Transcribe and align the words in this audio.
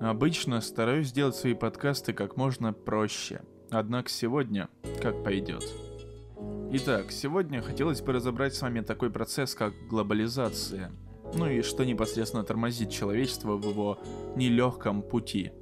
Обычно 0.00 0.62
стараюсь 0.62 1.08
сделать 1.08 1.36
свои 1.36 1.52
подкасты 1.52 2.14
как 2.14 2.38
можно 2.38 2.72
проще. 2.72 3.42
Однако 3.70 4.08
сегодня 4.08 4.70
как 5.02 5.22
пойдет. 5.22 5.62
Итак, 6.72 7.12
сегодня 7.12 7.60
хотелось 7.60 8.00
бы 8.00 8.14
разобрать 8.14 8.54
с 8.54 8.62
вами 8.62 8.80
такой 8.80 9.10
процесс, 9.10 9.54
как 9.54 9.74
глобализация. 9.90 10.90
Ну 11.34 11.46
и 11.46 11.60
что 11.60 11.84
непосредственно 11.84 12.44
тормозит 12.44 12.90
человечество 12.90 13.56
в 13.56 13.68
его 13.68 13.98
нелегком 14.36 15.02
пути. 15.02 15.52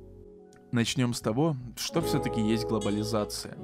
Начнем 0.71 1.15
с 1.15 1.21
того, 1.21 1.57
что 1.77 2.01
все-таки 2.01 2.41
есть 2.41 2.65
глобализация. 2.67 3.59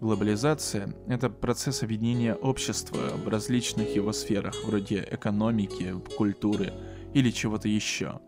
Глобализация– 0.00 0.96
это 1.06 1.30
процесс 1.30 1.84
объединения 1.84 2.34
общества 2.34 2.98
в 3.24 3.28
различных 3.28 3.94
его 3.94 4.12
сферах, 4.12 4.54
вроде 4.64 5.06
экономики, 5.10 5.94
культуры 6.16 6.72
или 7.14 7.30
чего-то 7.30 7.68
еще. 7.68 8.20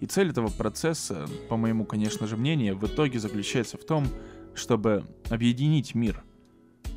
И 0.00 0.06
цель 0.06 0.30
этого 0.30 0.48
процесса, 0.48 1.26
по 1.48 1.56
моему, 1.56 1.84
конечно 1.84 2.26
же, 2.26 2.36
мнению, 2.36 2.76
в 2.76 2.84
итоге 2.86 3.18
заключается 3.18 3.76
в 3.78 3.84
том, 3.84 4.06
чтобы 4.54 5.04
объединить 5.30 5.94
мир 5.94 6.24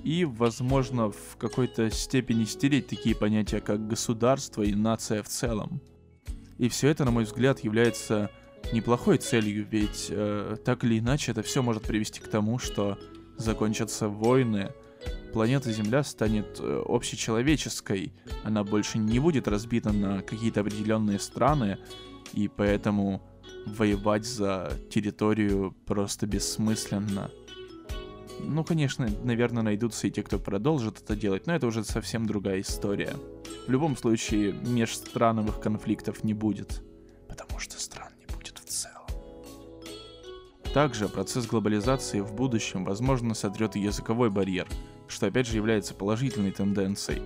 и, 0.03 0.25
возможно, 0.25 1.11
в 1.11 1.37
какой-то 1.37 1.89
степени 1.89 2.45
стереть 2.45 2.87
такие 2.87 3.15
понятия, 3.15 3.59
как 3.59 3.87
государство 3.87 4.61
и 4.61 4.73
нация 4.73 5.23
в 5.23 5.27
целом. 5.27 5.81
И 6.57 6.69
все 6.69 6.89
это, 6.89 7.05
на 7.05 7.11
мой 7.11 7.25
взгляд, 7.25 7.59
является 7.59 8.31
неплохой 8.71 9.17
целью, 9.17 9.67
ведь 9.69 10.07
э, 10.09 10.57
так 10.63 10.83
или 10.83 10.99
иначе 10.99 11.31
это 11.31 11.41
все 11.41 11.61
может 11.61 11.83
привести 11.83 12.19
к 12.19 12.27
тому, 12.27 12.57
что 12.57 12.97
закончатся 13.37 14.09
войны, 14.09 14.71
планета 15.33 15.71
Земля 15.71 16.03
станет 16.03 16.59
э, 16.59 16.83
общечеловеческой, 16.85 18.13
она 18.43 18.63
больше 18.63 18.97
не 18.97 19.19
будет 19.19 19.47
разбита 19.47 19.91
на 19.91 20.21
какие-то 20.21 20.61
определенные 20.61 21.19
страны, 21.19 21.77
и 22.33 22.47
поэтому 22.47 23.21
воевать 23.65 24.25
за 24.25 24.71
территорию 24.89 25.75
просто 25.85 26.25
бессмысленно. 26.27 27.31
Ну, 28.39 28.63
конечно, 28.63 29.07
наверное, 29.23 29.63
найдутся 29.63 30.07
и 30.07 30.11
те, 30.11 30.23
кто 30.23 30.39
продолжит 30.39 31.01
это 31.01 31.15
делать, 31.15 31.47
но 31.47 31.55
это 31.55 31.67
уже 31.67 31.83
совсем 31.83 32.25
другая 32.25 32.61
история. 32.61 33.15
В 33.67 33.71
любом 33.71 33.97
случае, 33.97 34.53
межстрановых 34.53 35.59
конфликтов 35.59 36.23
не 36.23 36.33
будет, 36.33 36.83
потому 37.27 37.59
что 37.59 37.79
стран 37.79 38.13
не 38.19 38.25
будет 38.33 38.59
в 38.59 38.65
целом. 38.65 39.07
Также 40.73 41.09
процесс 41.09 41.47
глобализации 41.47 42.19
в 42.19 42.33
будущем, 42.33 42.85
возможно, 42.85 43.33
сотрет 43.33 43.75
языковой 43.75 44.29
барьер, 44.29 44.67
что 45.07 45.27
опять 45.27 45.47
же 45.47 45.55
является 45.55 45.93
положительной 45.93 46.51
тенденцией, 46.51 47.21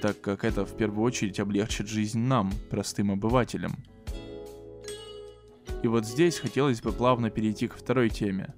так 0.00 0.20
как 0.20 0.44
это 0.44 0.64
в 0.64 0.76
первую 0.76 1.04
очередь 1.04 1.40
облегчит 1.40 1.88
жизнь 1.88 2.20
нам, 2.20 2.52
простым 2.70 3.10
обывателям. 3.10 3.76
И 5.82 5.88
вот 5.88 6.04
здесь 6.06 6.38
хотелось 6.38 6.80
бы 6.80 6.92
плавно 6.92 7.30
перейти 7.30 7.68
к 7.68 7.76
второй 7.76 8.10
теме. 8.10 8.54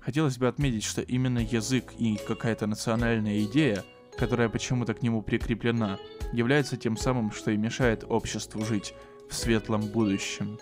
Хотелось 0.00 0.38
бы 0.38 0.48
отметить, 0.48 0.84
что 0.84 1.02
именно 1.02 1.40
язык 1.40 1.92
и 1.98 2.16
какая-то 2.26 2.66
национальная 2.66 3.42
идея, 3.44 3.84
которая 4.16 4.48
почему-то 4.48 4.94
к 4.94 5.02
нему 5.02 5.22
прикреплена, 5.22 5.98
является 6.32 6.76
тем 6.76 6.96
самым, 6.96 7.32
что 7.32 7.50
и 7.50 7.56
мешает 7.56 8.04
обществу 8.08 8.64
жить 8.64 8.94
в 9.28 9.34
светлом 9.34 9.82
будущем. 9.82 10.58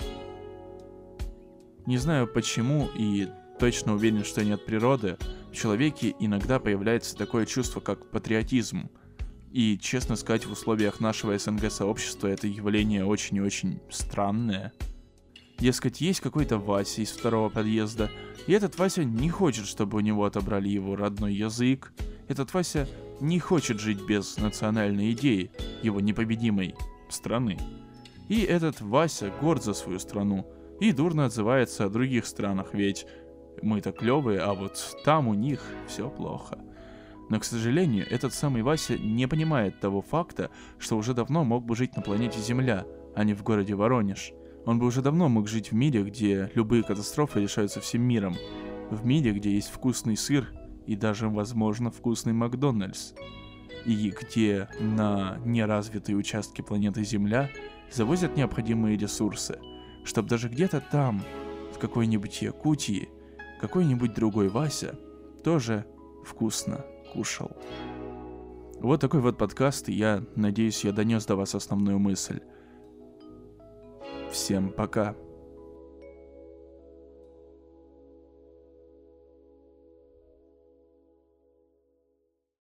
Не 1.87 1.99
знаю 1.99 2.27
почему 2.27 2.89
и 2.95 3.29
точно 3.59 3.95
уверен, 3.95 4.25
что 4.25 4.45
не 4.45 4.53
от 4.53 4.65
природы, 4.65 5.17
в 5.51 5.55
человеке 5.55 6.15
иногда 6.19 6.59
появляется 6.59 7.17
такое 7.17 7.47
чувство, 7.47 7.81
как 7.81 8.11
патриотизм. 8.11 8.91
И, 9.51 9.79
честно 9.79 10.17
сказать, 10.17 10.47
в 10.47 10.53
условиях 10.53 11.01
нашего 11.01 11.37
СНГ-сообщества 11.37 12.29
это 12.29 12.47
явление 12.47 13.05
очень 13.05 13.39
и 13.39 13.41
очень 13.41 13.81
странное. 13.91 14.73
Дескать, 15.59 16.01
есть 16.01 16.21
какой-то 16.21 16.59
Вася 16.59 17.03
из 17.03 17.11
второго 17.11 17.49
подъезда, 17.49 18.11
и 18.47 18.53
этот 18.53 18.79
Вася 18.79 19.05
не 19.05 19.29
хочет, 19.29 19.67
чтобы 19.67 19.97
у 19.97 20.01
него 20.01 20.25
отобрали 20.25 20.69
его 20.69 20.95
родной 20.95 21.35
язык. 21.35 21.93
Этот 22.29 22.55
Вася 22.55 22.87
не 23.21 23.41
хочет 23.41 23.81
жить 23.81 24.01
без 24.03 24.37
национальной 24.37 25.13
идеи, 25.13 25.51
его 25.83 26.01
непобедимой 26.01 26.77
страны. 27.09 27.59
И 28.29 28.43
этот 28.43 28.81
Вася 28.81 29.33
горд 29.41 29.65
за 29.65 29.73
свою 29.73 29.99
страну, 29.99 30.47
и 30.81 30.93
дурно 30.93 31.25
отзывается 31.25 31.87
о 31.87 31.89
других 31.89 32.27
странах, 32.27 32.69
ведь 32.73 33.07
мы-то 33.63 33.93
клевые, 33.93 34.41
а 34.41 34.55
вот 34.55 34.97
там 35.05 35.29
у 35.29 35.35
них 35.35 35.63
все 35.87 36.09
плохо. 36.09 36.59
Но, 37.29 37.39
к 37.39 37.45
сожалению, 37.45 38.07
этот 38.11 38.33
самый 38.33 38.63
Вася 38.63 38.97
не 38.97 39.27
понимает 39.27 39.81
того 39.81 40.01
факта, 40.01 40.51
что 40.79 40.97
уже 40.97 41.15
давно 41.15 41.45
мог 41.45 41.65
бы 41.65 41.77
жить 41.77 41.97
на 41.97 42.03
планете 42.03 42.41
Земля, 42.41 42.87
а 43.15 43.25
не 43.25 43.35
в 43.35 43.43
городе 43.43 43.75
Воронеж. 43.75 44.33
Он 44.65 44.79
бы 44.79 44.87
уже 44.87 45.03
давно 45.03 45.29
мог 45.29 45.49
жить 45.49 45.71
в 45.71 45.75
мире, 45.75 46.03
где 46.03 46.51
любые 46.55 46.83
катастрофы 46.83 47.41
решаются 47.41 47.81
всем 47.81 48.03
миром. 48.03 48.37
В 48.91 49.05
мире, 49.05 49.33
где 49.33 49.53
есть 49.53 49.69
вкусный 49.69 50.17
сыр 50.17 50.53
и 50.87 50.97
даже, 50.97 51.29
возможно, 51.29 51.91
вкусный 51.91 52.33
Макдональдс. 52.33 53.13
И 53.85 54.11
где 54.11 54.69
на 54.81 55.39
неразвитые 55.45 56.17
участки 56.17 56.63
планеты 56.63 57.05
Земля 57.05 57.51
завозят 57.91 58.37
необходимые 58.37 58.97
ресурсы– 58.97 59.59
чтобы 60.09 60.29
даже 60.29 60.49
где-то 60.49 60.81
там, 60.81 61.23
в 61.75 61.79
какой-нибудь 61.79 62.41
Якутии, 62.41 63.11
какой-нибудь 63.61 64.15
другой 64.15 64.49
Вася 64.49 64.99
тоже 65.45 65.85
вкусно 66.25 66.85
кушал. 67.13 67.51
Вот 68.81 69.01
такой 69.01 69.21
вот 69.21 69.37
подкаст, 69.37 69.89
и 69.89 69.93
я 69.93 70.25
надеюсь, 70.37 70.85
я 70.85 70.93
донес 70.93 71.27
до 71.27 71.37
вас 71.37 71.55
основную 71.55 71.99
мысль. 71.99 72.41
Всем 74.31 74.71
пока. 74.71 75.17